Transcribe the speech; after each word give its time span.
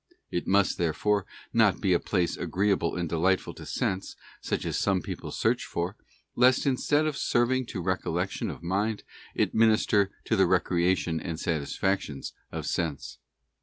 It 0.31 0.47
must, 0.47 0.79
therefore, 0.79 1.27
not 1.53 1.79
be 1.79 1.93
a 1.93 1.99
place 1.99 2.35
agreeable 2.35 2.95
and 2.95 3.07
delightful 3.07 3.53
to 3.53 3.67
sense, 3.67 4.15
such 4.41 4.65
as 4.65 4.75
some 4.79 5.03
people 5.03 5.29
search 5.29 5.63
for, 5.63 5.95
lest 6.35 6.65
instead 6.65 7.05
of 7.05 7.15
serving 7.15 7.67
to 7.67 7.81
recollection 7.83 8.49
of 8.49 8.63
mind, 8.63 9.03
it 9.35 9.53
minister 9.53 10.05
Prayer 10.05 10.15
best 10.15 10.25
to 10.25 10.35
the 10.37 10.47
recreation 10.47 11.19
and 11.19 11.39
satisfactions 11.39 12.33
of 12.51 12.65
sense. 12.65 13.19